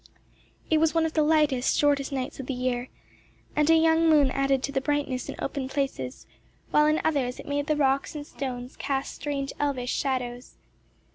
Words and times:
It 0.71 0.79
was 0.79 0.95
one 0.95 1.05
of 1.05 1.13
the 1.13 1.21
lightest, 1.21 1.77
shortest 1.77 2.11
nights 2.11 2.39
of 2.39 2.47
the 2.47 2.55
year, 2.55 2.89
and 3.55 3.69
a 3.69 3.75
young 3.75 4.09
moon 4.09 4.31
added 4.31 4.63
to 4.63 4.71
the 4.71 4.81
brightness 4.81 5.29
in 5.29 5.35
open 5.37 5.69
places, 5.69 6.25
while 6.71 6.87
in 6.87 6.99
others 7.05 7.39
it 7.39 7.47
made 7.47 7.67
the 7.67 7.75
rocks 7.75 8.15
and 8.15 8.25
stones 8.25 8.75
cast 8.75 9.13
strange 9.13 9.53
elvish 9.59 9.93
shadows. 9.93 10.57